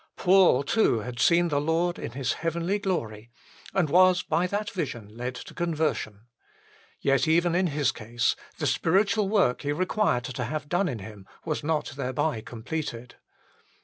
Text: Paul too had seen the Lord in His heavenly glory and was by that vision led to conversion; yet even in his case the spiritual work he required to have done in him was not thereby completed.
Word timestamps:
Paul 0.17 0.63
too 0.63 1.01
had 1.01 1.19
seen 1.19 1.49
the 1.49 1.61
Lord 1.61 1.99
in 1.99 2.13
His 2.13 2.33
heavenly 2.33 2.79
glory 2.79 3.29
and 3.71 3.87
was 3.87 4.23
by 4.23 4.47
that 4.47 4.71
vision 4.71 5.15
led 5.15 5.35
to 5.35 5.53
conversion; 5.53 6.21
yet 7.01 7.27
even 7.27 7.53
in 7.53 7.67
his 7.67 7.91
case 7.91 8.35
the 8.57 8.65
spiritual 8.65 9.29
work 9.29 9.61
he 9.61 9.71
required 9.71 10.23
to 10.23 10.43
have 10.45 10.67
done 10.67 10.89
in 10.89 10.97
him 10.97 11.27
was 11.45 11.63
not 11.63 11.89
thereby 11.95 12.41
completed. 12.41 13.17